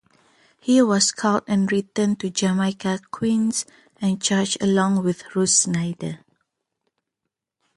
He 0.59 0.81
was 0.81 1.11
caught 1.11 1.43
and 1.47 1.71
returned 1.71 2.19
to 2.21 2.31
Jamaica, 2.31 3.01
Queens 3.11 3.67
and 3.97 4.19
charged 4.19 4.57
along 4.59 5.03
with 5.03 5.35
Ruth 5.35 5.51
Snyder. 5.51 6.21